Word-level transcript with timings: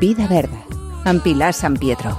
Vida 0.00 0.26
verda, 0.30 0.60
amb 1.04 1.22
Pilar 1.22 1.52
San 1.52 1.74
Pietro. 1.76 2.12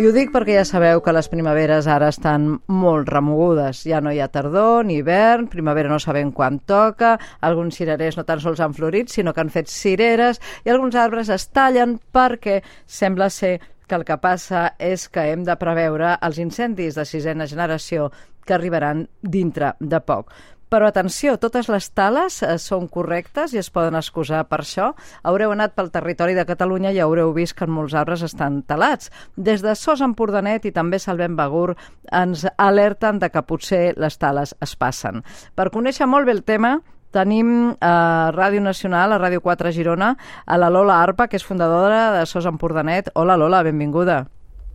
I 0.00 0.06
ho 0.08 0.10
dic 0.16 0.30
perquè 0.32 0.54
ja 0.56 0.64
sabeu 0.64 1.02
que 1.04 1.12
les 1.12 1.28
primaveres 1.28 1.84
ara 1.84 2.08
estan 2.08 2.46
molt 2.72 3.10
remogudes. 3.12 3.82
Ja 3.84 4.00
no 4.00 4.10
hi 4.10 4.20
ha 4.24 4.30
tardor 4.32 4.86
ni 4.88 4.96
hivern, 4.98 5.44
primavera 5.52 5.92
no 5.92 5.98
sabem 6.00 6.30
quan 6.32 6.56
toca, 6.64 7.18
alguns 7.40 7.76
cirerers 7.76 8.16
no 8.16 8.24
tan 8.24 8.40
sols 8.40 8.62
han 8.64 8.72
florit, 8.72 9.12
sinó 9.12 9.34
que 9.34 9.44
han 9.44 9.52
fet 9.52 9.68
cireres, 9.68 10.40
i 10.64 10.72
alguns 10.72 10.96
arbres 10.96 11.28
es 11.28 11.50
tallen 11.52 11.98
perquè 12.12 12.62
sembla 12.86 13.28
ser 13.28 13.58
que 13.90 13.98
el 13.98 14.06
que 14.06 14.16
passa 14.22 14.76
és 14.78 15.08
que 15.10 15.24
hem 15.32 15.42
de 15.44 15.56
preveure 15.58 16.14
els 16.22 16.38
incendis 16.38 16.94
de 16.94 17.04
sisena 17.04 17.48
generació 17.50 18.12
que 18.46 18.56
arribaran 18.56 19.08
dintre 19.22 19.74
de 19.80 20.00
poc. 20.00 20.32
Però 20.70 20.86
atenció, 20.86 21.34
totes 21.42 21.66
les 21.66 21.88
tales 21.98 22.36
eh, 22.46 22.52
són 22.62 22.86
correctes 22.86 23.50
i 23.56 23.58
es 23.58 23.72
poden 23.74 23.98
excusar 23.98 24.44
per 24.46 24.60
això. 24.62 24.92
Haureu 25.26 25.50
anat 25.50 25.74
pel 25.74 25.90
territori 25.90 26.36
de 26.38 26.44
Catalunya 26.46 26.92
i 26.94 27.00
haureu 27.02 27.32
vist 27.34 27.56
que 27.58 27.66
molts 27.66 27.96
arbres 27.98 28.22
estan 28.22 28.60
talats. 28.62 29.10
Des 29.34 29.64
de 29.66 29.74
Sos 29.74 30.04
Empordanet 30.06 30.70
i 30.70 30.74
també 30.76 31.02
Salvem 31.02 31.34
Begur 31.34 31.74
ens 32.14 32.46
alerten 32.56 33.18
de 33.18 33.32
que 33.34 33.42
potser 33.42 33.82
les 33.98 34.18
tales 34.22 34.54
es 34.62 34.76
passen. 34.78 35.24
Per 35.58 35.72
conèixer 35.74 36.06
molt 36.06 36.30
bé 36.30 36.38
el 36.38 36.46
tema, 36.46 36.76
tenim 37.10 37.74
a 37.82 38.30
Ràdio 38.30 38.62
Nacional, 38.62 39.10
a 39.10 39.18
Ràdio 39.18 39.42
4 39.42 39.74
Girona, 39.74 40.14
a 40.46 40.58
la 40.58 40.70
Lola 40.70 41.02
Arpa, 41.02 41.26
que 41.26 41.40
és 41.40 41.46
fundadora 41.46 42.12
de 42.14 42.26
Sos 42.30 42.46
Empordanet. 42.46 43.10
Hola, 43.18 43.34
Lola, 43.34 43.64
benvinguda. 43.66 44.28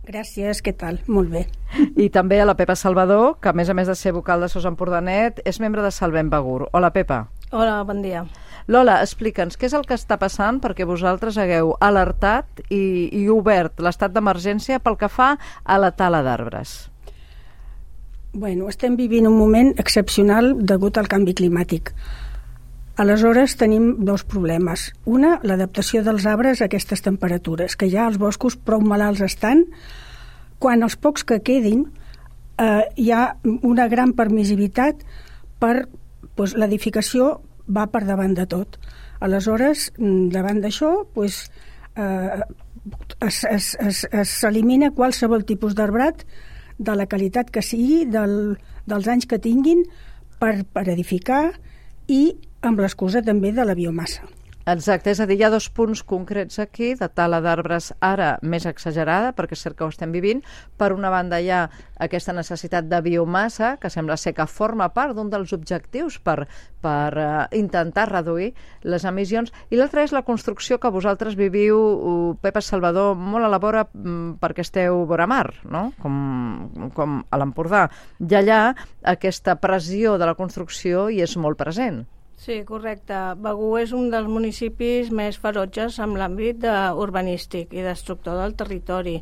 Gràcies, 0.06 0.60
què 0.62 0.76
tal? 0.76 1.00
Molt 1.08 1.32
bé. 1.32 1.46
I 1.96 2.08
també 2.14 2.40
a 2.40 2.46
la 2.48 2.56
Pepa 2.56 2.76
Salvador, 2.76 3.36
que 3.40 3.50
a 3.50 3.56
més 3.56 3.70
a 3.70 3.74
més 3.74 3.88
de 3.90 3.94
ser 3.98 4.14
vocal 4.16 4.42
de 4.44 4.48
Sos 4.52 4.66
Empordanet, 4.68 5.40
és 5.44 5.60
membre 5.60 5.84
de 5.84 5.92
Salvem 5.94 6.30
Begur. 6.32 6.66
Hola, 6.72 6.92
Pepa. 6.94 7.26
Hola, 7.52 7.82
bon 7.86 8.02
dia. 8.02 8.24
Lola, 8.66 8.98
explica'ns 9.04 9.54
què 9.54 9.68
és 9.68 9.74
el 9.78 9.84
que 9.86 9.94
està 9.94 10.16
passant 10.18 10.58
perquè 10.62 10.86
vosaltres 10.88 11.38
hagueu 11.38 11.76
alertat 11.78 12.64
i, 12.66 13.08
i 13.14 13.28
obert 13.30 13.78
l'estat 13.78 14.14
d'emergència 14.14 14.80
pel 14.82 14.98
que 14.98 15.10
fa 15.12 15.36
a 15.62 15.78
la 15.78 15.92
tala 15.94 16.24
d'arbres. 16.26 16.88
Bueno, 18.34 18.66
estem 18.68 18.96
vivint 18.98 19.28
un 19.30 19.38
moment 19.38 19.70
excepcional 19.78 20.56
degut 20.66 20.98
al 20.98 21.06
canvi 21.08 21.32
climàtic. 21.38 21.92
Aleshores 22.96 23.54
tenim 23.60 24.04
dos 24.08 24.24
problemes. 24.24 24.90
Una, 25.04 25.36
l'adaptació 25.44 26.02
dels 26.02 26.26
arbres 26.26 26.60
a 26.60 26.66
aquestes 26.66 27.04
temperatures, 27.04 27.76
que 27.76 27.88
ja 27.92 28.08
els 28.08 28.18
boscos 28.18 28.56
prou 28.56 28.80
malalts 28.80 29.22
estan. 29.24 29.66
Quan 30.58 30.82
els 30.82 30.96
pocs 30.96 31.24
que 31.24 31.40
quedin 31.44 31.86
eh, 32.58 32.84
hi 32.96 33.10
ha 33.12 33.36
una 33.62 33.88
gran 33.92 34.14
permissivitat 34.16 35.02
per 35.60 35.88
pues, 36.36 36.54
l'edificació 36.56 37.40
va 37.66 37.86
per 37.92 38.04
davant 38.06 38.34
de 38.36 38.46
tot. 38.46 38.78
Aleshores, 39.20 39.90
mm, 39.98 40.28
davant 40.32 40.60
d'això, 40.62 40.92
pues, 41.14 41.50
eh, 41.96 42.42
s'elimina 44.24 44.92
qualsevol 44.94 45.44
tipus 45.44 45.74
d'arbrat 45.74 46.24
de 46.78 46.94
la 46.94 47.06
qualitat 47.06 47.50
que 47.50 47.62
sigui, 47.62 48.04
del, 48.04 48.58
dels 48.86 49.08
anys 49.08 49.26
que 49.26 49.40
tinguin, 49.40 49.84
per, 50.38 50.64
per 50.72 50.88
edificar 50.92 51.50
i 52.06 52.36
amb 52.60 52.80
l'excusa 52.80 53.22
també 53.24 53.52
de 53.56 53.64
la 53.64 53.74
biomassa. 53.74 54.35
Exacte, 54.66 55.12
és 55.14 55.20
a 55.22 55.28
dir, 55.30 55.36
hi 55.38 55.44
ha 55.46 55.48
dos 55.52 55.68
punts 55.70 56.00
concrets 56.02 56.58
aquí, 56.58 56.88
de 56.98 57.06
tala 57.14 57.38
d'arbres 57.38 57.92
ara 58.02 58.32
més 58.42 58.64
exagerada, 58.66 59.28
perquè 59.38 59.54
és 59.54 59.60
cert 59.62 59.76
que 59.78 59.84
ho 59.86 59.92
estem 59.92 60.10
vivint. 60.10 60.40
Per 60.74 60.88
una 60.90 61.12
banda 61.14 61.38
hi 61.38 61.52
ha 61.54 61.60
aquesta 62.02 62.34
necessitat 62.34 62.88
de 62.90 62.98
biomassa, 63.04 63.76
que 63.78 63.92
sembla 63.94 64.16
ser 64.18 64.32
que 64.34 64.48
forma 64.50 64.88
part 64.96 65.14
d'un 65.14 65.30
dels 65.30 65.52
objectius 65.54 66.16
per, 66.18 66.48
per 66.82 67.12
uh, 67.14 67.28
intentar 67.54 68.08
reduir 68.10 68.48
les 68.82 69.06
emissions, 69.06 69.54
i 69.70 69.78
l'altra 69.78 70.02
és 70.02 70.16
la 70.16 70.24
construcció 70.26 70.80
que 70.82 70.90
vosaltres 70.90 71.38
viviu, 71.38 72.34
Pepa 72.42 72.58
Salvador, 72.58 73.14
molt 73.14 73.46
a 73.46 73.52
la 73.52 73.62
vora 73.62 73.86
um, 73.94 74.34
perquè 74.42 74.66
esteu 74.66 75.04
vora 75.06 75.30
mar, 75.30 75.46
no? 75.62 75.92
com, 76.02 76.90
com 76.98 77.20
a 77.22 77.38
l'Empordà. 77.38 77.86
I 78.18 78.34
allà 78.42 78.60
aquesta 79.14 79.60
pressió 79.62 80.18
de 80.18 80.26
la 80.26 80.34
construcció 80.34 81.06
hi 81.06 81.22
és 81.22 81.38
molt 81.38 81.62
present. 81.62 82.02
Sí, 82.36 82.60
correcte. 82.68 83.16
Begú 83.40 83.70
és 83.80 83.92
un 83.96 84.10
dels 84.12 84.28
municipis 84.28 85.08
més 85.08 85.38
ferotges 85.40 85.96
amb 86.04 86.18
l'àmbit 86.20 86.66
urbanístic 87.00 87.72
i 87.72 87.84
destructor 87.84 88.36
del 88.42 88.52
territori. 88.60 89.16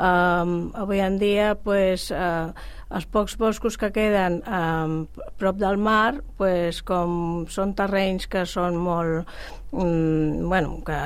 Um, 0.00 0.70
avui 0.76 1.00
en 1.04 1.16
dia, 1.20 1.54
pues, 1.60 2.06
uh, 2.12 2.52
els 2.92 3.06
pocs 3.12 3.36
boscos 3.40 3.76
que 3.80 3.90
queden 3.92 4.38
um, 4.44 4.94
prop 5.40 5.58
del 5.60 5.76
mar, 5.76 6.20
pues, 6.38 6.80
com 6.84 7.44
són 7.52 7.74
terrenys 7.76 8.28
que 8.30 8.46
són 8.48 8.78
molt... 8.80 9.28
Um, 9.70 10.48
bueno, 10.48 10.80
que 10.86 11.00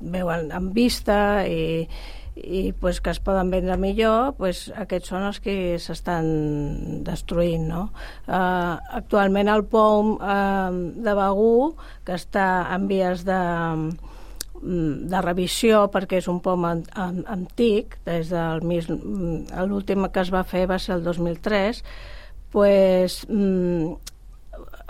veuen 0.00 0.48
amb 0.52 0.72
vista 0.74 1.44
i, 1.46 1.86
i 2.34 2.72
pues, 2.72 3.00
que 3.00 3.10
es 3.10 3.20
poden 3.20 3.50
vendre 3.52 3.76
millor, 3.76 4.32
pues, 4.38 4.70
aquests 4.76 5.12
són 5.12 5.26
els 5.28 5.40
que 5.44 5.76
s'estan 5.82 7.02
destruint. 7.04 7.66
No? 7.68 7.82
Uh, 8.26 8.78
actualment 8.98 9.50
el 9.52 9.66
POM 9.68 10.14
uh, 10.16 10.70
de 11.04 11.14
Begú, 11.18 11.74
que 12.06 12.16
està 12.16 12.46
en 12.72 12.88
vies 12.88 13.26
de, 13.28 13.42
de 14.62 15.20
revisió 15.24 15.84
perquè 15.92 16.22
és 16.22 16.30
un 16.30 16.40
POM 16.44 16.64
an, 16.68 16.86
an, 16.96 17.20
antic, 17.34 17.98
des 18.08 18.32
del 18.32 18.64
l'últim 19.68 20.08
que 20.08 20.24
es 20.24 20.32
va 20.32 20.44
fer 20.48 20.64
va 20.70 20.80
ser 20.80 20.96
el 20.96 21.04
2003, 21.04 21.82
pues, 22.52 23.22
mm, 23.28 23.92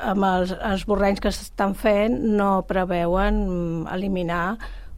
amb 0.02 0.26
els, 0.26 0.86
borrenys 0.86 1.22
que 1.22 1.32
s'estan 1.34 1.74
fent 1.78 2.16
no 2.36 2.62
preveuen 2.68 3.42
mm, 3.42 3.90
eliminar 3.94 4.46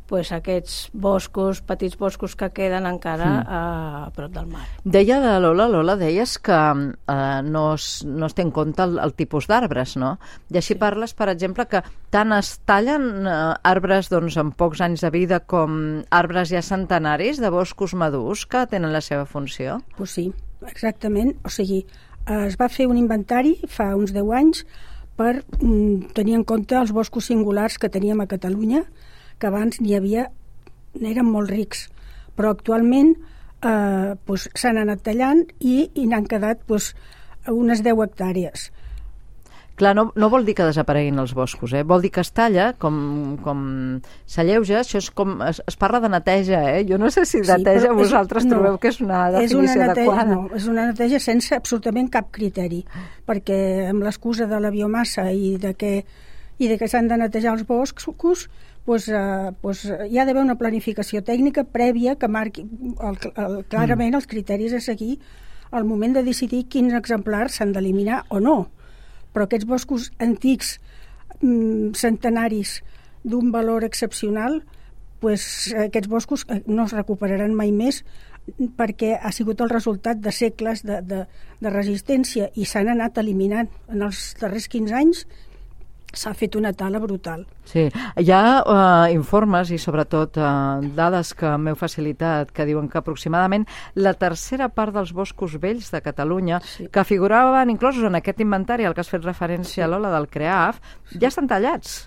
pues, 0.07 0.31
aquests 0.33 0.91
boscos, 0.93 1.61
petits 1.65 1.97
boscos 1.99 2.37
que 2.37 2.51
queden 2.55 2.87
encara 2.87 3.31
mm. 3.31 3.47
a, 3.49 4.05
a 4.07 4.11
prop 4.15 4.33
del 4.35 4.47
mar. 4.53 4.67
Deia 4.85 5.19
la 5.23 5.39
Lola, 5.41 5.67
Lola, 5.69 5.97
deies 6.01 6.37
que 6.39 6.55
eh, 6.55 7.43
no, 7.45 7.65
es, 7.75 8.05
no 8.05 8.29
es 8.29 8.37
té 8.37 8.45
en 8.45 8.53
compte 8.55 8.85
el, 8.85 8.99
el 9.03 9.15
tipus 9.17 9.49
d'arbres, 9.51 9.97
no? 10.01 10.15
I 10.53 10.61
així 10.61 10.75
sí. 10.75 10.81
parles, 10.81 11.17
per 11.17 11.31
exemple, 11.33 11.67
que 11.71 11.83
tant 12.15 12.37
es 12.37 12.55
tallen 12.69 13.27
eh, 13.27 13.37
arbres 13.65 14.11
doncs, 14.13 14.39
amb 14.41 14.57
pocs 14.59 14.85
anys 14.85 15.05
de 15.07 15.13
vida 15.15 15.41
com 15.41 16.03
arbres 16.15 16.53
ja 16.53 16.63
centenaris 16.65 17.41
de 17.43 17.53
boscos 17.53 17.97
madurs 17.97 18.47
que 18.47 18.67
tenen 18.71 18.93
la 18.93 19.03
seva 19.05 19.25
funció? 19.25 19.81
Pues 19.97 20.17
sí, 20.19 20.31
exactament. 20.69 21.35
O 21.45 21.53
sigui, 21.53 21.85
es 22.25 22.57
va 22.61 22.71
fer 22.73 22.87
un 22.89 22.99
inventari 23.01 23.59
fa 23.69 23.93
uns 23.97 24.13
10 24.15 24.31
anys 24.37 24.65
per 25.17 25.45
mm, 25.61 26.15
tenir 26.17 26.39
en 26.39 26.45
compte 26.45 26.77
els 26.79 26.93
boscos 26.93 27.29
singulars 27.31 27.79
que 27.79 27.91
teníem 27.93 28.21
a 28.21 28.29
Catalunya, 28.31 28.85
que 29.39 29.51
abans 29.51 29.81
n'hi 29.81 29.97
havia, 29.99 30.29
eren 31.01 31.27
molt 31.27 31.51
rics, 31.51 31.89
però 32.37 32.55
actualment 32.55 33.15
eh, 33.65 34.15
pues, 34.27 34.49
s'han 34.55 34.81
anat 34.83 35.05
tallant 35.07 35.45
i, 35.61 35.91
i 35.95 36.07
n'han 36.11 36.29
quedat 36.31 36.65
pues, 36.69 36.93
unes 37.51 37.85
10 37.85 38.03
hectàrees. 38.07 38.71
Clar, 39.75 39.91
no, 39.99 40.05
no 40.15 40.29
vol 40.31 40.45
dir 40.47 40.53
que 40.55 40.67
desapareguin 40.69 41.17
els 41.19 41.33
boscos, 41.35 41.73
eh? 41.75 41.83
vol 41.83 42.05
dir 42.05 42.13
que 42.15 42.23
es 42.23 42.29
talla, 42.31 42.69
com, 42.79 42.95
com 43.43 43.65
s'alleuja, 44.31 44.85
això 44.85 45.01
és 45.03 45.09
com, 45.11 45.33
es, 45.43 45.59
es 45.67 45.77
parla 45.81 45.99
de 46.05 46.13
neteja, 46.13 46.61
eh? 46.77 46.85
jo 46.87 46.95
no 47.03 47.11
sé 47.11 47.25
si 47.27 47.41
neteja 47.43 47.89
sí, 47.89 47.97
vosaltres 47.99 48.47
és, 48.47 48.53
trobeu 48.53 48.77
no, 48.77 48.79
que 48.79 48.93
és 48.93 49.01
una 49.03 49.25
definició 49.35 49.65
és 49.65 49.65
una 49.65 49.75
neteja, 49.81 49.97
adequada. 49.97 50.37
No, 50.37 50.45
és 50.55 50.69
una 50.71 50.85
neteja 50.93 51.19
sense 51.25 51.59
absolutament 51.59 52.13
cap 52.15 52.31
criteri, 52.31 52.85
perquè 53.27 53.59
amb 53.89 54.07
l'excusa 54.07 54.47
de 54.47 54.63
la 54.63 54.71
biomassa 54.71 55.27
i 55.35 55.57
de 55.59 55.75
que, 55.75 55.93
i 56.63 56.71
de 56.71 56.79
que 56.79 56.91
s'han 56.93 57.11
de 57.11 57.19
netejar 57.25 57.57
els 57.57 57.67
boscos, 57.67 58.47
pues, 58.85 59.09
eh, 59.09 59.53
pues, 59.61 59.85
hi 59.85 60.19
ha 60.19 60.27
d'haver 60.27 60.43
una 60.43 60.59
planificació 60.61 61.23
tècnica 61.25 61.65
prèvia 61.65 62.17
que 62.21 62.29
marqui 62.29 62.65
el, 62.65 63.19
el, 63.35 63.57
clarament 63.71 64.13
mm. 64.13 64.19
els 64.21 64.29
criteris 64.29 64.77
a 64.77 64.83
seguir 64.85 65.19
al 65.75 65.87
moment 65.89 66.15
de 66.15 66.23
decidir 66.23 66.67
quins 66.71 66.95
exemplars 66.95 67.59
s'han 67.59 67.73
d'eliminar 67.75 68.25
o 68.29 68.41
no. 68.41 68.59
Però 69.35 69.49
aquests 69.49 69.67
boscos 69.67 70.11
antics, 70.23 70.79
mm, 71.41 71.97
centenaris, 71.99 72.83
d'un 73.25 73.51
valor 73.51 73.85
excepcional, 73.85 74.63
pues, 75.21 75.73
aquests 75.87 76.09
boscos 76.09 76.45
eh, 76.49 76.61
no 76.67 76.85
es 76.85 76.93
recuperaran 76.93 77.57
mai 77.57 77.73
més 77.73 78.05
perquè 78.77 79.15
ha 79.17 79.33
sigut 79.33 79.63
el 79.65 79.71
resultat 79.73 80.21
de 80.21 80.33
segles 80.37 80.83
de, 80.85 81.01
de, 81.01 81.23
de 81.65 81.71
resistència 81.73 82.51
i 82.61 82.67
s'han 82.69 82.91
anat 82.93 83.17
eliminant 83.23 83.71
en 83.89 84.05
els 84.05 84.35
darrers 84.41 84.69
15 84.69 84.99
anys 84.99 85.25
s'ha 86.19 86.35
fet 86.35 86.57
una 86.57 86.73
tala 86.73 87.01
brutal. 87.03 87.45
Sí, 87.69 87.87
hi 87.91 88.31
ha 88.33 88.45
uh, 88.61 89.13
informes 89.15 89.71
i 89.75 89.79
sobretot 89.81 90.39
uh, 90.39 90.81
dades 90.97 91.33
que 91.39 91.55
m'heu 91.59 91.77
facilitat 91.79 92.53
que 92.55 92.67
diuen 92.69 92.89
que 92.93 93.01
aproximadament 93.01 93.67
la 93.95 94.15
tercera 94.19 94.69
part 94.69 94.95
dels 94.95 95.15
boscos 95.17 95.59
vells 95.61 95.91
de 95.95 96.03
Catalunya 96.05 96.61
sí. 96.65 96.89
que 96.93 97.05
figuraven 97.05 97.71
inclosos 97.73 98.05
en 98.05 98.19
aquest 98.21 98.41
inventari 98.45 98.85
al 98.85 98.95
que 98.95 99.05
has 99.05 99.13
fet 99.13 99.25
referència, 99.25 99.85
sí. 99.85 99.91
Lola, 99.91 100.13
del 100.15 100.29
CREAF, 100.29 100.81
sí. 101.11 101.21
ja 101.23 101.31
estan 101.33 101.49
tallats. 101.51 102.05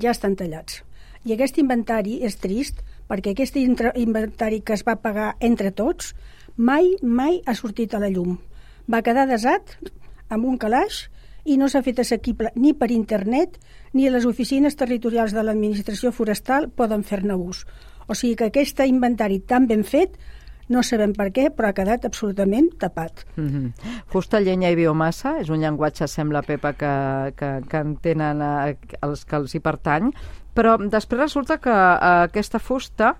Ja 0.00 0.10
estan 0.10 0.36
tallats. 0.36 0.82
I 1.24 1.36
aquest 1.36 1.60
inventari 1.62 2.18
és 2.26 2.38
trist 2.42 2.82
perquè 3.10 3.34
aquest 3.34 3.58
inventari 3.60 4.62
que 4.64 4.74
es 4.74 4.82
va 4.86 4.96
pagar 4.98 5.34
entre 5.40 5.70
tots 5.70 6.14
mai, 6.56 6.96
mai 7.02 7.40
ha 7.46 7.54
sortit 7.54 7.94
a 7.94 8.00
la 8.02 8.10
llum. 8.10 8.38
Va 8.90 9.02
quedar 9.06 9.28
desat 9.30 9.76
amb 10.32 10.48
un 10.48 10.58
calaix 10.58 11.06
i 11.44 11.56
no 11.58 11.68
s'ha 11.68 11.82
fet 11.82 11.98
assequible 12.02 12.52
ni 12.54 12.74
per 12.74 12.90
internet 12.94 13.58
ni 13.92 14.08
les 14.10 14.26
oficines 14.26 14.76
territorials 14.78 15.34
de 15.34 15.42
l'administració 15.42 16.12
forestal 16.12 16.70
poden 16.70 17.02
fer-ne 17.02 17.34
ús. 17.34 17.64
O 18.06 18.14
sigui 18.14 18.36
que 18.36 18.50
aquest 18.50 18.80
inventari 18.86 19.40
tan 19.40 19.66
ben 19.66 19.84
fet 19.84 20.18
no 20.72 20.82
sabem 20.86 21.12
per 21.12 21.28
què, 21.34 21.48
però 21.52 21.68
ha 21.68 21.76
quedat 21.76 22.06
absolutament 22.06 22.70
tapat. 22.78 23.24
Mm 23.36 23.48
-hmm. 23.48 24.02
Fusta, 24.06 24.40
llenya 24.40 24.70
i 24.70 24.76
biomassa 24.76 25.40
és 25.40 25.50
un 25.50 25.60
llenguatge, 25.60 26.06
sembla, 26.08 26.42
Pepa, 26.42 26.72
que, 26.72 27.32
que, 27.36 27.60
que 27.68 27.78
entenen 27.78 28.42
eh, 28.42 28.76
els 29.02 29.24
que 29.24 29.36
els 29.36 29.54
hi 29.54 29.60
pertany, 29.60 30.12
però 30.54 30.76
després 30.78 31.20
resulta 31.20 31.58
que 31.58 31.70
eh, 31.70 32.24
aquesta 32.24 32.58
fusta 32.58 33.16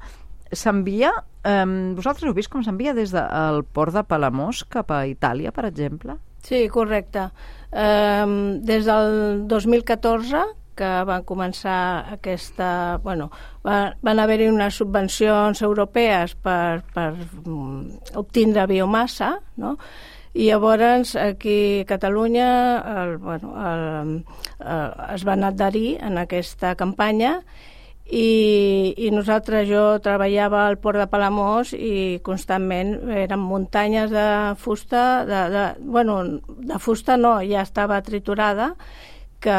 s'envia... 0.53 1.13
Eh, 1.45 1.95
vosaltres 1.95 2.29
heu 2.29 2.35
vist 2.35 2.51
com 2.51 2.63
s'envia 2.63 2.95
des 2.95 3.11
del 3.11 3.65
port 3.65 3.93
de 3.93 4.05
Palamós 4.05 4.65
cap 4.65 4.91
a 4.91 5.07
Itàlia, 5.07 5.51
per 5.53 5.65
exemple? 5.65 6.17
Sí, 6.43 6.69
correcte. 6.69 7.29
Eh, 7.73 8.59
des 8.63 8.85
del 8.85 9.47
2014 9.49 10.43
que 10.75 10.91
van 11.09 11.25
començar 11.29 12.07
aquesta... 12.15 12.99
Bueno, 13.05 13.29
va, 13.67 13.93
van 14.03 14.23
haver-hi 14.23 14.49
unes 14.51 14.81
subvencions 14.81 15.63
europees 15.63 16.35
per, 16.35 16.83
per 16.95 17.11
mm, 17.13 18.17
obtindre 18.23 18.67
biomassa, 18.71 19.37
no? 19.61 19.77
i 20.33 20.47
llavors 20.49 21.13
aquí 21.21 21.83
a 21.83 21.89
Catalunya 21.91 22.49
el, 23.03 23.19
bueno, 23.21 23.53
el, 23.53 23.83
el, 24.65 24.87
es 25.13 25.27
van 25.29 25.45
adherir 25.45 25.99
en 26.01 26.17
aquesta 26.17 26.73
campanya 26.75 27.43
i, 28.07 28.95
i 28.99 29.11
nosaltres, 29.15 29.69
jo 29.71 29.99
treballava 30.03 30.67
al 30.67 30.79
port 30.83 30.99
de 30.99 31.07
Palamós 31.09 31.73
i 31.77 32.19
constantment 32.27 32.97
eren 33.15 33.41
muntanyes 33.41 34.11
de 34.11 34.27
fusta, 34.59 35.25
de, 35.29 35.41
de, 35.55 35.65
bueno, 35.87 36.19
de 36.49 36.81
fusta 36.83 37.17
no, 37.17 37.39
ja 37.47 37.63
estava 37.63 38.03
triturada 38.03 38.75
que 39.43 39.55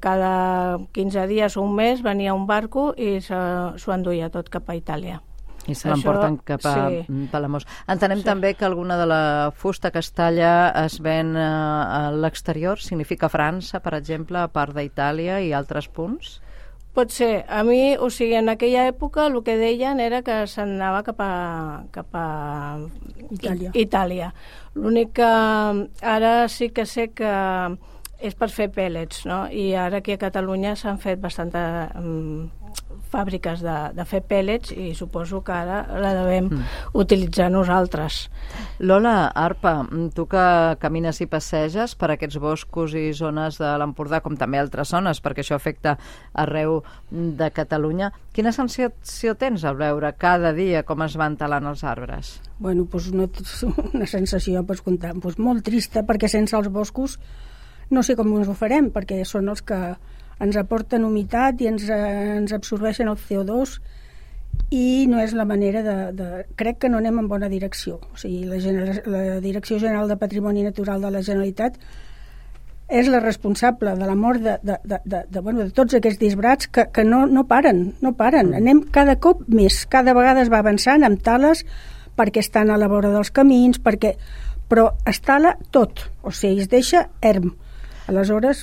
cada 0.00 0.78
15 0.92 1.26
dies 1.26 1.56
o 1.56 1.62
un 1.62 1.74
mes 1.74 2.02
venia 2.02 2.34
un 2.34 2.46
barco 2.46 2.92
i 2.96 3.18
s'ho 3.20 3.94
enduia 3.94 4.30
tot 4.30 4.50
cap 4.50 4.70
a 4.70 4.76
Itàlia. 4.78 5.18
I 5.66 5.74
se 5.74 5.90
l'emporten 5.90 6.36
cap 6.46 6.62
a 6.70 6.74
sí. 6.78 7.26
Palamós. 7.32 7.66
Entenem 7.90 8.22
sí. 8.22 8.26
també 8.28 8.52
que 8.54 8.66
alguna 8.68 8.94
de 9.00 9.06
la 9.10 9.22
fusta 9.50 9.90
que 9.90 9.98
es 9.98 10.12
talla 10.14 10.70
es 10.84 11.00
ven 11.02 11.34
eh, 11.34 11.42
a 11.42 12.12
l'exterior, 12.14 12.78
significa 12.78 13.30
França, 13.32 13.82
per 13.82 13.96
exemple, 13.98 14.38
a 14.38 14.46
part 14.46 14.76
d'Itàlia 14.78 15.40
i 15.42 15.50
altres 15.58 15.90
punts? 15.90 16.36
Pot 16.96 17.12
ser. 17.12 17.44
A 17.52 17.60
mi, 17.66 17.96
o 18.00 18.08
sigui, 18.08 18.38
en 18.38 18.48
aquella 18.48 18.86
època 18.88 19.26
el 19.28 19.42
que 19.44 19.58
deien 19.60 20.00
era 20.00 20.22
que 20.24 20.38
s'anava 20.48 21.02
cap 21.04 21.20
a, 21.20 21.32
cap 21.92 22.16
a 22.16 22.28
Itàlia. 23.36 23.72
Itàlia. 23.76 24.30
L'únic 24.76 25.12
que 25.18 25.28
ara 26.16 26.32
sí 26.48 26.70
que 26.72 26.86
sé 26.88 27.10
que 27.12 27.34
és 28.24 28.36
per 28.38 28.48
fer 28.48 28.70
pèl·lets, 28.72 29.26
no? 29.28 29.42
I 29.52 29.74
ara 29.76 30.00
aquí 30.00 30.16
a 30.16 30.20
Catalunya 30.20 30.72
s'han 30.80 30.96
fet 31.02 31.20
bastantes 31.20 31.92
um, 32.00 32.48
fàbriques 33.10 33.62
de, 33.64 33.74
de 33.96 34.04
fer 34.08 34.20
pèl·lets 34.26 34.72
i 34.74 34.90
suposo 34.98 35.40
que 35.46 35.54
ara 35.54 35.78
la 36.02 36.12
devem 36.16 36.48
mm. 36.50 36.64
utilitzar 36.98 37.48
nosaltres. 37.52 38.26
Lola, 38.82 39.30
Arpa, 39.30 39.74
tu 40.14 40.26
que 40.30 40.44
camines 40.82 41.20
i 41.22 41.28
passeges 41.30 41.96
per 41.98 42.10
aquests 42.14 42.40
boscos 42.42 42.96
i 42.98 43.08
zones 43.16 43.60
de 43.62 43.72
l'Empordà, 43.80 44.20
com 44.24 44.36
també 44.38 44.60
altres 44.60 44.92
zones, 44.94 45.22
perquè 45.24 45.44
això 45.44 45.58
afecta 45.58 45.96
arreu 46.34 46.80
de 47.10 47.50
Catalunya, 47.54 48.12
quina 48.36 48.52
sensació 48.52 49.36
tens 49.38 49.64
al 49.64 49.78
veure 49.80 50.12
cada 50.18 50.52
dia 50.56 50.84
com 50.86 51.04
es 51.06 51.16
van 51.18 51.38
talant 51.40 51.70
els 51.70 51.84
arbres? 51.86 52.36
Bueno, 52.58 52.86
doncs 52.90 53.10
una, 53.14 53.28
una 53.94 54.10
sensació, 54.10 54.64
comptar, 54.84 55.14
doncs 55.16 55.38
molt 55.42 55.64
trista, 55.66 56.04
perquè 56.06 56.30
sense 56.30 56.56
els 56.58 56.72
boscos 56.72 57.20
no 57.90 58.02
sé 58.02 58.16
com 58.18 58.32
ens 58.34 58.48
ho 58.50 58.54
farem, 58.58 58.90
perquè 58.90 59.20
són 59.24 59.48
els 59.52 59.62
que 59.62 59.78
ens 60.40 60.56
aporten 60.60 61.04
humitat 61.04 61.60
i 61.62 61.70
ens, 61.70 61.86
eh, 61.88 62.36
ens 62.36 62.52
absorbeixen 62.56 63.08
el 63.08 63.20
CO2 63.20 63.78
i 64.74 65.06
no 65.08 65.20
és 65.22 65.32
la 65.36 65.46
manera 65.46 65.82
de, 65.82 65.96
de... 66.16 66.26
Crec 66.58 66.80
que 66.82 66.90
no 66.90 66.98
anem 66.98 67.20
en 67.22 67.28
bona 67.30 67.48
direcció. 67.48 68.00
O 68.12 68.18
sigui, 68.18 68.44
la, 68.50 68.58
gener, 68.60 69.02
la 69.06 69.38
Direcció 69.44 69.78
General 69.78 70.08
de 70.10 70.18
Patrimoni 70.18 70.64
Natural 70.66 71.00
de 71.02 71.12
la 71.14 71.22
Generalitat 71.22 71.78
és 72.86 73.08
la 73.10 73.18
responsable 73.18 73.96
de 73.98 74.06
la 74.06 74.14
mort 74.14 74.42
de, 74.42 74.56
de, 74.62 74.78
de, 74.84 74.98
de, 75.04 75.22
de, 75.28 75.40
bueno, 75.40 75.64
de 75.64 75.74
tots 75.74 75.96
aquests 75.98 76.20
disbrats 76.22 76.68
que, 76.70 76.86
que 76.94 77.02
no, 77.04 77.24
no 77.26 77.46
paren, 77.46 77.94
no 78.02 78.14
paren. 78.14 78.52
Mm. 78.52 78.58
Anem 78.62 78.82
cada 78.94 79.16
cop 79.22 79.42
més, 79.50 79.84
cada 79.90 80.14
vegada 80.14 80.42
es 80.44 80.50
va 80.52 80.62
avançant 80.62 81.06
amb 81.06 81.22
tales 81.22 81.64
perquè 82.16 82.40
estan 82.40 82.70
a 82.70 82.78
la 82.80 82.88
vora 82.88 83.12
dels 83.12 83.32
camins, 83.34 83.80
perquè... 83.82 84.16
però 84.66 84.88
es 85.06 85.20
tala 85.22 85.52
tot, 85.70 86.08
o 86.26 86.32
sigui, 86.34 86.64
es 86.64 86.70
deixa 86.70 87.04
erm. 87.22 87.52
Aleshores, 88.06 88.62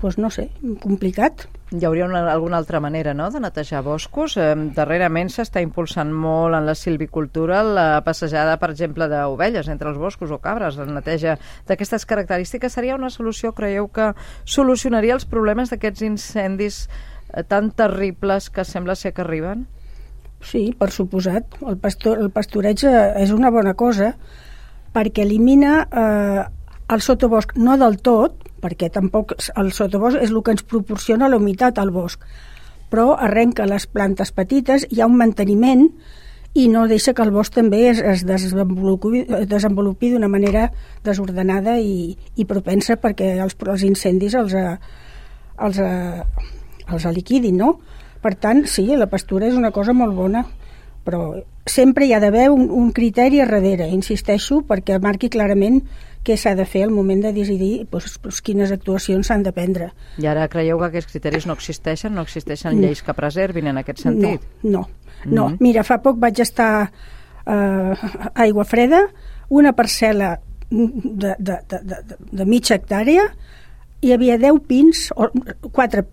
doncs 0.00 0.16
no 0.16 0.30
sé, 0.32 0.46
complicat. 0.80 1.44
Hi 1.76 1.84
hauria 1.84 2.06
una, 2.08 2.22
alguna 2.32 2.56
altra 2.56 2.80
manera 2.80 3.12
no?, 3.12 3.26
de 3.30 3.42
netejar 3.44 3.82
boscos. 3.84 4.38
Eh, 4.40 4.54
darrerament 4.76 5.28
s'està 5.28 5.60
impulsant 5.60 6.08
molt 6.08 6.56
en 6.56 6.64
la 6.64 6.74
silvicultura 6.78 7.60
la 7.66 8.00
passejada, 8.06 8.56
per 8.56 8.70
exemple, 8.72 9.10
d'ovelles 9.12 9.68
entre 9.68 9.92
els 9.92 10.00
boscos 10.00 10.32
o 10.32 10.40
cabres. 10.40 10.80
La 10.80 10.88
neteja 10.88 11.36
d'aquestes 11.68 12.08
característiques 12.08 12.72
seria 12.72 12.96
una 12.96 13.12
solució, 13.12 13.52
creieu 13.52 13.92
que 13.92 14.14
solucionaria 14.48 15.18
els 15.18 15.28
problemes 15.28 15.68
d'aquests 15.68 16.08
incendis 16.08 16.86
eh, 16.88 17.44
tan 17.44 17.70
terribles 17.76 18.48
que 18.48 18.64
sembla 18.64 18.96
ser 18.96 19.12
que 19.12 19.26
arriben? 19.26 19.68
Sí, 20.40 20.70
per 20.72 20.94
suposat. 20.94 21.60
El, 21.60 21.76
pastor, 21.82 22.22
el 22.22 22.32
pastoreig 22.32 22.88
és 22.88 23.36
una 23.36 23.52
bona 23.52 23.74
cosa 23.76 24.14
perquè 24.94 25.26
elimina 25.26 25.82
eh, 25.84 26.44
el 26.88 27.02
sotobosc, 27.04 27.54
no 27.56 27.76
del 27.80 27.98
tot, 28.04 28.38
perquè 28.62 28.88
tampoc 28.92 29.34
el 29.60 29.72
sotobosc 29.76 30.20
és 30.22 30.32
el 30.32 30.40
que 30.42 30.54
ens 30.56 30.64
proporciona 30.64 31.28
la 31.28 31.36
humitat 31.36 31.78
al 31.78 31.92
bosc, 31.94 32.22
però 32.88 33.12
arrenca 33.14 33.68
les 33.68 33.86
plantes 33.86 34.32
petites, 34.32 34.86
hi 34.90 35.02
ha 35.02 35.08
un 35.10 35.18
manteniment 35.20 35.88
i 36.56 36.66
no 36.72 36.86
deixa 36.88 37.12
que 37.14 37.22
el 37.22 37.30
bosc 37.30 37.52
també 37.54 37.82
es, 37.90 38.00
es 38.00 38.24
desenvolupi, 38.26 39.26
desenvolupi 39.46 40.12
d'una 40.14 40.30
manera 40.32 40.70
desordenada 41.04 41.76
i, 41.78 42.16
i 42.36 42.48
propensa 42.48 42.96
perquè 42.96 43.34
els, 43.44 43.56
els 43.68 43.84
incendis 43.84 44.34
els, 44.40 44.56
els, 44.56 45.82
els 46.88 47.08
liquidin, 47.14 47.60
no? 47.60 47.74
Per 48.24 48.32
tant, 48.40 48.64
sí, 48.66 48.88
la 48.96 49.06
pastura 49.06 49.46
és 49.46 49.54
una 49.54 49.70
cosa 49.70 49.92
molt 49.94 50.16
bona, 50.16 50.46
però 51.08 51.22
sempre 51.64 52.04
hi 52.04 52.12
ha 52.12 52.20
d'haver 52.20 52.50
un, 52.52 52.66
un 52.68 52.92
criteri 52.92 53.40
a 53.40 53.46
darrere, 53.48 53.86
insisteixo, 53.88 54.60
perquè 54.68 54.98
marqui 55.00 55.30
clarament 55.32 55.80
què 56.26 56.36
s'ha 56.36 56.52
de 56.58 56.66
fer 56.68 56.82
al 56.84 56.92
moment 56.92 57.22
de 57.24 57.32
decidir 57.32 57.86
doncs, 57.88 58.18
doncs, 58.20 58.42
quines 58.44 58.72
actuacions 58.74 59.30
s'han 59.30 59.46
de 59.46 59.54
prendre. 59.56 59.88
I 60.20 60.28
ara 60.28 60.44
creieu 60.52 60.80
que 60.82 60.90
aquests 60.90 61.14
criteris 61.14 61.46
no 61.48 61.56
existeixen? 61.56 62.12
No 62.12 62.26
existeixen 62.28 62.76
no. 62.76 62.84
lleis 62.84 63.00
que 63.04 63.16
preservin 63.16 63.70
en 63.72 63.80
aquest 63.80 64.04
sentit? 64.04 64.44
No, 64.62 64.70
no. 64.70 64.82
Mm 64.82 65.24
-hmm. 65.24 65.32
no. 65.38 65.46
Mira, 65.64 65.84
fa 65.84 66.02
poc 66.04 66.18
vaig 66.20 66.40
estar 66.40 66.90
eh, 67.46 67.52
a 67.54 68.42
Aigua 68.44 68.64
Freda, 68.64 69.08
una 69.48 69.72
parcel·la 69.72 70.38
de, 70.70 71.34
de, 71.38 71.58
de, 71.68 71.78
de, 71.82 72.16
de 72.32 72.44
mitja 72.44 72.76
hectàrea, 72.76 73.24
hi 74.00 74.12
havia 74.12 74.36
10 74.36 74.60
pins, 74.68 75.08
o 75.16 75.30
4, 75.72 76.04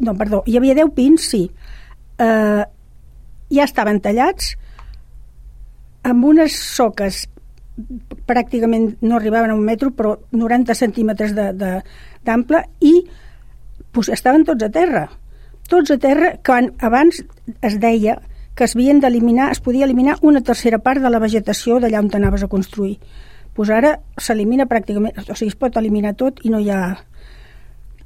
no, 0.00 0.14
perdó, 0.14 0.42
hi 0.46 0.56
havia 0.56 0.74
10 0.74 0.92
pins, 0.94 1.30
sí, 1.30 1.50
eh, 2.18 2.64
ja 3.50 3.64
estaven 3.64 4.00
tallats, 4.00 4.54
amb 6.04 6.24
unes 6.24 6.56
soques 6.56 7.24
pràcticament 8.28 8.94
no 9.02 9.16
arribaven 9.16 9.50
a 9.50 9.56
un 9.58 9.64
metro, 9.66 9.90
però 9.90 10.14
90 10.30 10.76
centímetres 10.78 11.34
d'ample 11.34 12.62
i 12.80 12.94
pues, 13.90 14.08
estaven 14.08 14.44
tots 14.44 14.62
a 14.62 14.70
terra. 14.70 15.08
Tots 15.68 15.90
a 15.90 15.98
terra, 15.98 16.34
quan 16.44 16.72
abans 16.78 17.22
es 17.64 17.78
deia 17.80 18.20
que 18.54 18.64
es 18.64 18.74
d'eliminar, 18.74 19.50
es 19.50 19.60
podia 19.60 19.84
eliminar 19.84 20.18
una 20.22 20.40
tercera 20.40 20.78
part 20.78 21.02
de 21.02 21.10
la 21.10 21.18
vegetació 21.18 21.80
d'allà 21.80 21.98
on 21.98 22.10
anaves 22.14 22.44
a 22.44 22.48
construir. 22.48 22.98
Pues 23.54 23.70
ara 23.70 24.00
s'elimina 24.18 24.66
pràcticament, 24.66 25.18
o 25.18 25.34
sigui, 25.34 25.50
es 25.50 25.58
pot 25.58 25.76
eliminar 25.76 26.14
tot 26.14 26.38
i 26.44 26.50
no 26.50 26.58
hi 26.58 26.70
ha, 26.70 26.96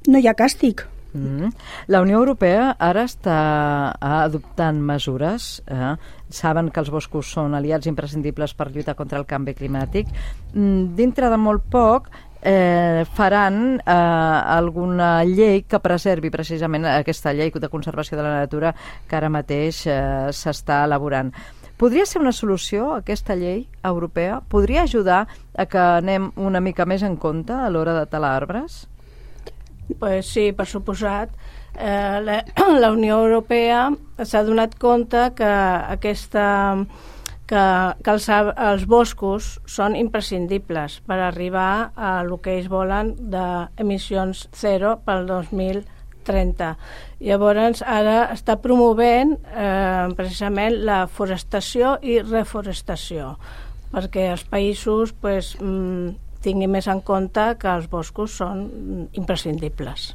no 0.09 0.19
hi 0.19 0.27
ha 0.27 0.35
càstig. 0.35 0.87
Mm. 1.13 1.49
La 1.89 2.03
Unió 2.05 2.19
Europea 2.21 2.75
ara 2.79 3.05
està 3.09 3.39
adoptant 3.99 4.81
mesures. 4.81 5.51
Eh? 5.67 5.95
Saben 6.29 6.71
que 6.71 6.83
els 6.83 6.93
boscos 6.93 7.33
són 7.33 7.57
aliats 7.57 7.89
imprescindibles 7.89 8.55
per 8.55 8.71
lluitar 8.73 8.97
contra 8.99 9.19
el 9.21 9.27
canvi 9.27 9.57
climàtic. 9.57 10.11
Mm, 10.53 10.95
dintre 10.99 11.31
de 11.33 11.39
molt 11.41 11.65
poc 11.73 12.11
eh, 12.43 13.05
faran 13.15 13.81
eh, 13.81 13.93
alguna 13.93 15.25
llei 15.25 15.65
que 15.65 15.81
preservi 15.81 16.31
precisament 16.31 16.87
aquesta 16.87 17.33
llei 17.33 17.51
de 17.51 17.69
conservació 17.69 18.19
de 18.19 18.27
la 18.27 18.37
natura 18.41 18.75
que 19.09 19.17
ara 19.17 19.33
mateix 19.33 19.87
eh, 19.87 20.29
s'està 20.33 20.85
elaborant. 20.85 21.33
Podria 21.79 22.05
ser 22.11 22.21
una 22.21 22.33
solució, 22.35 22.97
aquesta 22.97 23.37
llei 23.39 23.69
europea? 23.87 24.41
Podria 24.51 24.83
ajudar 24.83 25.29
a 25.55 25.67
que 25.67 25.79
anem 25.79 26.33
una 26.35 26.61
mica 26.61 26.85
més 26.85 27.05
en 27.07 27.15
compte 27.17 27.55
a 27.55 27.69
l'hora 27.71 27.95
de 27.95 28.07
talar 28.11 28.35
arbres? 28.35 28.89
Pues 29.99 30.29
sí, 30.29 30.51
per 30.53 30.67
suposat. 30.69 31.33
Eh, 31.79 32.21
la, 32.25 32.43
la 32.83 32.91
Unió 32.93 33.23
Europea 33.25 33.89
s'ha 34.25 34.43
donat 34.45 34.77
compte 34.83 35.31
que 35.39 35.49
aquesta 35.49 36.49
que, 37.49 37.61
que 38.05 38.13
els, 38.13 38.29
els 38.29 38.85
boscos 38.89 39.55
són 39.67 39.97
imprescindibles 39.97 41.01
per 41.09 41.19
arribar 41.25 41.93
a 41.97 42.19
el 42.23 42.35
que 42.45 42.59
ells 42.59 42.69
volen 42.73 43.15
d'emissions 43.33 44.47
zero 44.59 44.99
pel 45.07 45.27
2030. 45.31 46.75
Llavors, 47.25 47.83
ara 47.83 48.19
està 48.35 48.59
promovent 48.61 49.39
eh, 49.39 50.07
precisament 50.19 50.77
la 50.85 51.07
forestació 51.09 51.97
i 52.03 52.21
reforestació, 52.21 53.37
perquè 53.95 54.29
els 54.35 54.45
països 54.45 55.17
pues, 55.17 55.55
mm, 55.63 56.28
tinguin 56.45 56.71
més 56.73 56.89
en 56.89 57.03
compte 57.03 57.51
que 57.59 57.75
els 57.75 57.91
boscos 57.91 58.39
són 58.41 58.65
imprescindibles. 59.13 60.13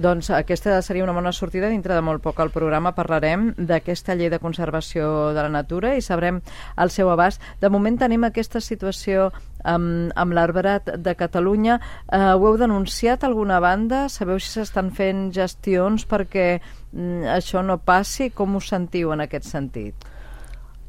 Doncs 0.00 0.30
aquesta 0.32 0.78
seria 0.80 1.04
una 1.04 1.12
bona 1.12 1.32
sortida. 1.32 1.68
Dintre 1.68 1.92
de 1.94 2.00
molt 2.00 2.22
poc 2.24 2.38
al 2.40 2.52
programa 2.54 2.94
parlarem 2.96 3.50
d'aquesta 3.58 4.14
llei 4.16 4.30
de 4.32 4.38
conservació 4.40 5.34
de 5.36 5.42
la 5.42 5.52
natura 5.52 5.92
i 5.96 6.00
sabrem 6.00 6.38
el 6.80 6.92
seu 6.94 7.10
abast. 7.12 7.42
De 7.60 7.68
moment 7.68 7.98
tenim 8.00 8.24
aquesta 8.24 8.62
situació 8.64 9.28
amb, 9.64 10.14
amb 10.16 10.36
l'arbrat 10.36 10.88
de 10.96 11.14
Catalunya. 11.20 11.76
Eh, 12.06 12.32
ho 12.32 12.46
heu 12.48 12.56
denunciat 12.56 13.26
alguna 13.28 13.60
banda? 13.60 14.06
Sabeu 14.08 14.40
si 14.40 14.54
s'estan 14.54 14.88
fent 14.96 15.28
gestions 15.36 16.08
perquè 16.08 16.48
mm, 16.56 17.28
això 17.36 17.60
no 17.60 17.76
passi? 17.84 18.30
Com 18.30 18.56
us 18.56 18.72
sentiu 18.72 19.12
en 19.12 19.26
aquest 19.26 19.50
sentit? 19.52 20.08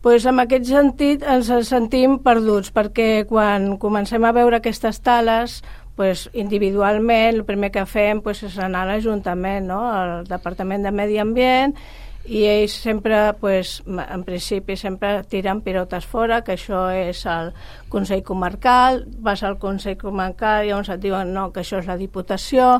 Pues 0.02 0.26
en 0.26 0.42
aquest 0.42 0.66
sentit 0.70 1.24
ens 1.24 1.52
sentim 1.70 2.18
perduts, 2.26 2.74
perquè 2.74 3.28
quan 3.30 3.76
comencem 3.82 4.26
a 4.26 4.34
veure 4.34 4.58
aquestes 4.58 5.02
tales 5.06 5.62
pues, 5.96 6.30
individualment 6.34 7.36
el 7.36 7.46
primer 7.46 7.70
que 7.72 7.86
fem 7.86 8.22
pues, 8.26 8.42
és 8.48 8.58
anar 8.58 8.88
a 8.88 8.94
l'Ajuntament, 8.94 9.68
no? 9.70 9.84
al 9.94 10.24
Departament 10.26 10.88
de 10.88 10.94
Medi 10.96 11.20
Ambient, 11.22 11.76
i 12.26 12.44
ells 12.46 12.74
sempre, 12.78 13.34
pues, 13.42 13.82
en 13.86 14.24
principi, 14.24 14.76
sempre 14.78 15.24
tiren 15.30 15.62
pilotes 15.66 16.06
fora, 16.06 16.44
que 16.46 16.54
això 16.54 16.88
és 16.94 17.24
el 17.26 17.52
Consell 17.90 18.22
Comarcal, 18.24 19.04
vas 19.26 19.42
al 19.44 19.58
Consell 19.62 19.98
Comarcal 19.98 20.66
i 20.66 20.70
llavors 20.70 20.92
et 20.94 21.02
diuen 21.02 21.34
no, 21.34 21.50
que 21.54 21.64
això 21.64 21.82
és 21.82 21.90
la 21.90 21.98
Diputació, 21.98 22.76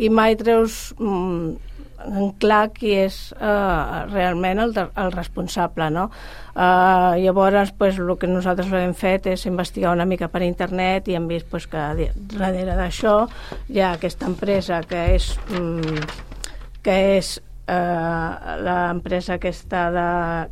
i 0.00 0.10
mai 0.10 0.34
treus 0.38 0.94
mm, 0.98 1.69
en 2.06 2.32
clar 2.40 2.70
qui 2.74 2.94
és 2.98 3.16
eh, 3.36 4.06
realment 4.10 4.62
el, 4.64 4.72
el 4.78 5.12
responsable. 5.12 5.90
No? 5.90 6.06
Eh, 6.54 7.20
llavors, 7.24 7.72
pues, 7.76 7.98
el 7.98 8.16
que 8.18 8.30
nosaltres 8.30 8.72
hem 8.72 8.94
fet 8.94 9.30
és 9.34 9.46
investigar 9.50 9.94
una 9.96 10.08
mica 10.08 10.30
per 10.32 10.42
internet 10.46 11.08
i 11.08 11.18
hem 11.18 11.28
vist 11.30 11.50
pues, 11.50 11.68
que 11.70 12.10
darrere 12.36 12.78
d'això 12.78 13.20
hi 13.68 13.80
ha 13.80 13.94
aquesta 13.98 14.28
empresa 14.30 14.82
que 14.88 15.06
és, 15.16 15.32
mm, 15.50 16.10
que 16.82 16.98
és 17.18 17.38
l'empresa 17.70 19.36
aquesta 19.36 19.86
de, 19.94 20.06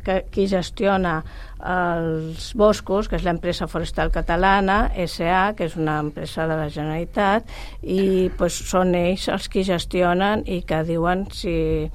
que, 0.05 0.17
qui 0.31 0.47
gestiona 0.47 1.19
els 1.59 2.53
boscos, 2.55 3.09
que 3.09 3.17
és 3.19 3.25
l'empresa 3.27 3.67
forestal 3.67 4.11
catalana, 4.15 4.77
SA, 5.11 5.55
que 5.57 5.67
és 5.67 5.75
una 5.75 5.97
empresa 5.99 6.45
de 6.47 6.55
la 6.55 6.69
Generalitat, 6.71 7.49
i 7.83 8.29
pues, 8.39 8.55
són 8.69 8.95
ells 8.95 9.27
els 9.33 9.49
que 9.51 9.65
gestionen 9.67 10.45
i 10.47 10.61
que 10.67 10.83
diuen 10.87 11.27
si... 11.35 11.89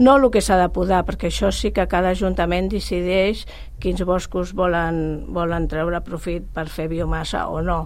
No 0.00 0.16
el 0.16 0.30
que 0.32 0.40
s'ha 0.40 0.56
de 0.60 0.70
podar, 0.72 1.02
perquè 1.04 1.28
això 1.28 1.50
sí 1.52 1.74
que 1.76 1.88
cada 1.90 2.14
ajuntament 2.14 2.70
decideix 2.72 3.44
quins 3.80 4.00
boscos 4.08 4.54
volen, 4.56 5.26
volen 5.28 5.68
treure 5.68 6.00
profit 6.06 6.46
per 6.54 6.68
fer 6.72 6.88
biomassa 6.88 7.48
o 7.52 7.60
no. 7.64 7.82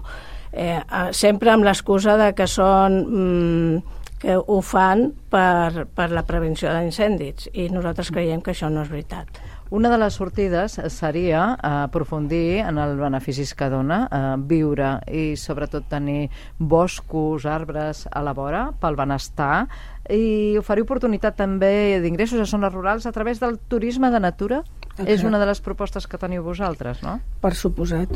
Eh, 0.55 0.79
sempre 1.11 1.51
amb 1.51 1.67
l'excusa 1.67 2.15
de 2.21 2.31
que 2.37 2.47
són... 2.47 2.99
Mm, 3.03 4.01
que 4.25 4.37
ho 4.41 4.61
fan 4.65 5.11
per, 5.29 5.85
per 5.93 6.09
la 6.09 6.23
prevenció 6.25 6.71
d'incendis 6.73 7.51
i 7.53 7.67
nosaltres 7.69 8.09
creiem 8.09 8.41
que 8.41 8.55
això 8.55 8.71
no 8.73 8.81
és 8.81 8.89
veritat. 8.89 9.37
Una 9.75 9.89
de 9.89 9.99
les 10.01 10.17
sortides 10.17 10.79
seria 10.93 11.41
eh, 11.53 11.69
aprofundir 11.85 12.63
en 12.63 12.79
el 12.81 12.95
beneficis 12.97 13.53
que 13.57 13.69
dona 13.69 13.99
eh, 14.05 14.23
viure 14.49 14.95
i 15.13 15.25
sobretot 15.37 15.85
tenir 15.89 16.31
boscos, 16.57 17.45
arbres 17.45 18.05
a 18.09 18.23
la 18.25 18.33
vora 18.37 18.67
pel 18.81 18.97
benestar 18.97 19.67
i 20.09 20.57
oferir 20.57 20.85
oportunitat 20.85 21.37
també 21.37 22.01
d'ingressos 22.01 22.41
a 22.41 22.49
zones 22.49 22.73
rurals 22.73 23.05
a 23.05 23.13
través 23.13 23.41
del 23.41 23.59
turisme 23.69 24.09
de 24.13 24.21
natura. 24.25 24.63
Okay. 24.95 25.11
És 25.13 25.25
una 25.27 25.41
de 25.41 25.49
les 25.49 25.61
propostes 25.61 26.05
que 26.07 26.17
teniu 26.17 26.45
vosaltres, 26.45 27.01
no? 27.05 27.19
Per 27.41 27.53
suposat 27.57 28.13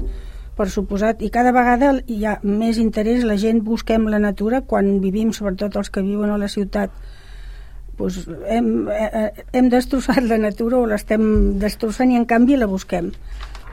per 0.59 0.67
suposat, 0.67 1.23
i 1.23 1.31
cada 1.31 1.53
vegada 1.55 1.93
hi 2.11 2.25
ha 2.27 2.35
més 2.43 2.79
interès, 2.83 3.23
la 3.23 3.37
gent 3.39 3.63
busquem 3.63 4.09
la 4.11 4.19
natura 4.19 4.59
quan 4.67 4.97
vivim, 4.99 5.31
sobretot 5.35 5.79
els 5.79 5.89
que 5.93 6.03
viuen 6.03 6.33
a 6.33 6.39
la 6.41 6.51
ciutat, 6.51 6.91
doncs 7.99 8.27
hem, 8.47 8.67
eh, 8.91 9.29
hem 9.55 9.71
destrossat 9.71 10.23
la 10.27 10.39
natura 10.39 10.79
o 10.79 10.85
l'estem 10.87 11.23
destrossant 11.59 12.11
i 12.11 12.19
en 12.19 12.27
canvi 12.27 12.59
la 12.59 12.67
busquem. 12.71 13.11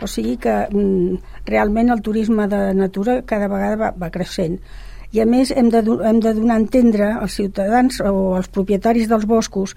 O 0.03 0.09
sigui 0.11 0.37
que 0.43 0.55
mm, 0.67 1.21
realment 1.49 1.91
el 1.95 2.03
turisme 2.07 2.49
de 2.51 2.61
natura 2.75 3.21
cada 3.27 3.49
vegada 3.49 3.79
va, 3.81 3.93
va 3.97 4.13
creixent. 4.15 4.59
I 5.15 5.23
a 5.23 5.27
més 5.27 5.53
hem 5.55 5.71
de, 5.73 5.81
hem 6.11 6.19
de 6.21 6.35
donar 6.37 6.59
a 6.59 6.63
entendre 6.63 7.13
als 7.15 7.39
ciutadans 7.39 8.03
o 8.05 8.35
als 8.37 8.51
propietaris 8.53 9.09
dels 9.09 9.25
boscos 9.27 9.77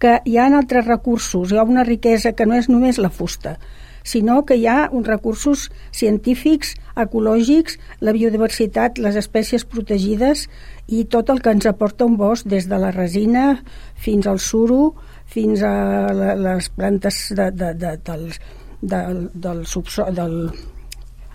que 0.00 0.16
hi 0.24 0.38
ha 0.40 0.48
altres 0.48 0.86
recursos, 0.88 1.52
hi 1.52 1.60
ha 1.60 1.68
una 1.68 1.84
riquesa 1.84 2.32
que 2.32 2.48
no 2.48 2.56
és 2.56 2.70
només 2.72 2.98
la 2.98 3.12
fusta, 3.12 3.58
sinó 4.02 4.44
que 4.46 4.56
hi 4.56 4.66
ha 4.66 4.88
uns 4.92 5.06
recursos 5.06 5.68
científics, 5.92 6.74
ecològics, 6.96 7.78
la 8.00 8.14
biodiversitat, 8.16 8.98
les 8.98 9.16
espècies 9.20 9.64
protegides 9.64 10.48
i 10.88 11.04
tot 11.04 11.30
el 11.30 11.40
que 11.44 11.54
ens 11.54 11.68
aporta 11.70 12.08
un 12.08 12.16
bosc, 12.20 12.48
des 12.48 12.68
de 12.68 12.78
la 12.80 12.90
resina 12.90 13.60
fins 13.94 14.26
al 14.26 14.40
suro, 14.40 14.94
fins 15.30 15.62
a 15.62 16.10
les 16.36 16.68
plantes 16.74 17.30
de, 17.36 17.50
de, 17.54 17.74
de, 17.78 17.96
dels, 18.04 18.40
del, 18.82 19.28
del 19.34 19.64
subsol, 19.66 20.14
del, 20.14 20.36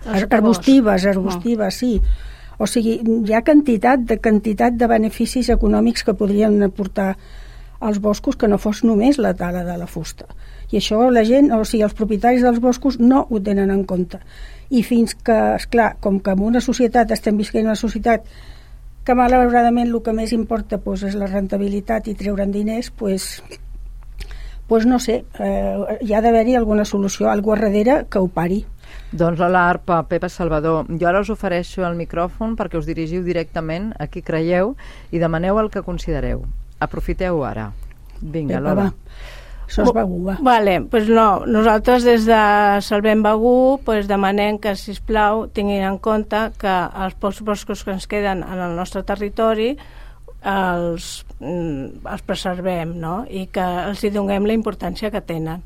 arbustives, 0.06 1.06
arbustives, 1.06 1.74
sí. 1.74 2.00
O 2.58 2.66
sigui, 2.66 2.98
hi 3.04 3.34
ha 3.36 3.42
quantitat 3.44 4.06
de 4.08 4.16
quantitat 4.22 4.76
de 4.80 4.88
beneficis 4.88 5.50
econòmics 5.52 6.04
que 6.06 6.16
podrien 6.16 6.62
aportar 6.64 7.14
als 7.80 8.00
boscos 8.00 8.36
que 8.40 8.48
no 8.48 8.58
fos 8.58 8.82
només 8.84 9.18
la 9.20 9.34
tala 9.36 9.64
de 9.64 9.76
la 9.76 9.86
fusta. 9.86 10.28
I 10.72 10.80
això 10.80 10.98
la 11.14 11.22
gent, 11.24 11.52
o 11.54 11.62
sigui, 11.64 11.84
els 11.86 11.94
propietaris 11.94 12.42
dels 12.42 12.60
boscos 12.60 12.98
no 12.98 13.26
ho 13.30 13.40
tenen 13.40 13.70
en 13.70 13.84
compte. 13.84 14.20
I 14.70 14.82
fins 14.82 15.14
que, 15.14 15.36
és 15.60 15.66
clar, 15.70 15.94
com 16.02 16.18
que 16.20 16.34
en 16.34 16.42
una 16.42 16.62
societat 16.64 17.12
estem 17.14 17.38
visquent 17.38 17.68
una 17.68 17.78
societat 17.78 18.26
que 19.06 19.14
malauradament 19.14 19.86
el 19.92 20.00
que 20.02 20.12
més 20.12 20.32
importa 20.34 20.80
pues, 20.82 21.04
és 21.06 21.14
la 21.14 21.28
rentabilitat 21.30 22.08
i 22.10 22.16
treure'n 22.18 22.50
diners, 22.50 22.90
pues, 22.90 23.44
pues 24.66 24.86
no 24.90 24.98
sé, 24.98 25.20
eh, 25.38 25.98
hi 26.02 26.12
ha 26.12 26.22
d'haver-hi 26.24 26.56
alguna 26.58 26.84
solució, 26.84 27.30
algú 27.30 27.54
a 27.54 27.60
darrere 27.60 28.00
que 28.10 28.18
ho 28.18 28.26
pari. 28.26 28.64
Doncs 29.12 29.38
Lola 29.38 29.68
Arpa, 29.70 30.00
Pepa 30.10 30.28
Salvador, 30.28 30.90
jo 30.90 31.06
ara 31.06 31.22
us 31.22 31.30
ofereixo 31.30 31.86
el 31.86 31.94
micròfon 31.94 32.56
perquè 32.58 32.78
us 32.80 32.90
dirigiu 32.90 33.22
directament 33.22 33.92
a 34.02 34.08
qui 34.10 34.24
creieu 34.26 34.74
i 35.14 35.22
demaneu 35.22 35.60
el 35.62 35.70
que 35.70 35.86
considereu. 35.86 36.42
Aprofiteu 36.82 37.44
ara. 37.46 37.70
Vinga, 38.20 38.58
Pepa, 38.58 38.64
Lola. 38.66 38.90
Va. 38.90 39.35
Sos 39.66 39.92
Begú, 39.92 40.20
va. 40.24 40.36
Vale, 40.40 40.80
pues 40.90 41.08
no, 41.08 41.44
nosaltres 41.46 42.04
des 42.06 42.26
de 42.28 42.40
Salvem 42.86 43.22
Begú 43.22 43.80
pues 43.84 44.06
demanem 44.06 44.60
que, 44.62 44.76
si 44.78 44.94
plau 45.02 45.46
tinguin 45.50 45.82
en 45.88 45.98
compte 45.98 46.52
que 46.60 46.74
els 47.04 47.16
pocs 47.18 47.42
boscos 47.42 47.82
que 47.84 47.96
ens 47.96 48.06
queden 48.06 48.44
en 48.46 48.62
el 48.62 48.76
nostre 48.78 49.02
territori 49.02 49.74
els, 50.46 51.24
mm, 51.40 52.06
els 52.06 52.22
preservem 52.22 52.94
no? 53.00 53.24
i 53.28 53.48
que 53.50 53.64
els 53.90 54.04
hi 54.04 54.12
donem 54.14 54.46
la 54.46 54.54
importància 54.54 55.10
que 55.10 55.20
tenen. 55.20 55.64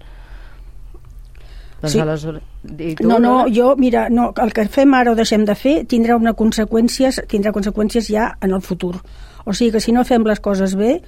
Doncs 1.81 1.93
sí. 1.93 2.01
aleshores... 2.01 2.43
Tu, 2.61 3.07
no, 3.09 3.19
no, 3.19 3.47
jo, 3.49 3.75
mira, 3.77 4.09
no, 4.13 4.31
el 4.41 4.53
que 4.57 4.67
fem 4.69 4.93
ara 4.97 5.13
o 5.13 5.17
deixem 5.17 5.47
de 5.49 5.57
fer 5.57 5.79
tindrà 5.89 6.17
una 6.17 6.35
conseqüències, 6.37 7.23
tindrà 7.29 7.53
conseqüències 7.57 8.09
ja 8.13 8.35
en 8.45 8.53
el 8.57 8.61
futur. 8.65 8.99
O 9.45 9.53
sigui 9.57 9.73
que 9.77 9.81
si 9.81 9.93
no 9.97 10.05
fem 10.05 10.25
les 10.29 10.41
coses 10.45 10.77
bé, 10.77 10.99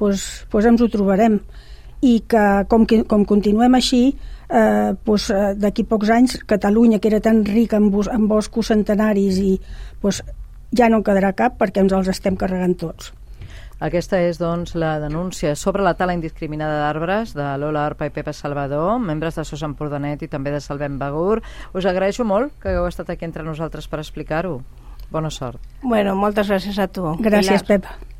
doncs, 0.00 0.46
doncs 0.52 0.70
ens 0.72 0.84
ho 0.84 0.88
trobarem 0.92 1.40
i 2.06 2.14
que 2.28 2.46
com, 2.70 2.86
que, 2.88 3.02
com 3.10 3.26
continuem 3.28 3.76
així 3.78 4.02
eh, 4.12 4.94
doncs, 5.06 5.28
d'aquí 5.58 5.86
pocs 5.88 6.14
anys 6.14 6.38
Catalunya 6.46 7.00
que 7.02 7.10
era 7.12 7.20
tan 7.24 7.44
rica 7.44 7.80
en, 7.80 7.90
bos, 7.90 8.10
en 8.12 8.28
boscos 8.30 8.72
centenaris 8.72 9.42
i 9.42 9.54
doncs, 10.02 10.22
ja 10.76 10.90
no 10.90 11.00
en 11.00 11.06
quedarà 11.06 11.34
cap 11.36 11.58
perquè 11.60 11.82
ens 11.82 11.94
els 11.96 12.10
estem 12.14 12.38
carregant 12.38 12.76
tots 12.78 13.12
aquesta 13.76 14.22
és, 14.24 14.38
doncs, 14.40 14.72
la 14.72 14.94
denúncia 15.02 15.50
sobre 15.52 15.84
la 15.84 15.92
tala 15.98 16.14
indiscriminada 16.16 16.78
d'arbres 16.80 17.34
de 17.36 17.50
Lola 17.60 17.84
Arpa 17.84 18.08
i 18.08 18.14
Pepa 18.14 18.32
Salvador, 18.32 18.96
membres 19.04 19.36
de 19.36 19.44
SOS 19.44 19.66
Empordanet 19.68 20.24
i 20.24 20.30
també 20.32 20.54
de 20.54 20.62
Salvem 20.64 20.96
Begur. 20.96 21.42
Us 21.76 21.84
agraeixo 21.84 22.24
molt 22.24 22.56
que 22.62 22.72
hagueu 22.72 22.88
estat 22.88 23.12
aquí 23.12 23.28
entre 23.28 23.44
nosaltres 23.44 23.84
per 23.84 24.00
explicar-ho. 24.00 24.62
Bona 25.12 25.28
sort. 25.28 25.60
Bueno, 25.84 26.16
moltes 26.16 26.48
gràcies 26.48 26.80
a 26.80 26.88
tu. 26.88 27.18
Gràcies, 27.20 27.68
Pilar. 27.68 27.82
Pepa. 27.84 28.15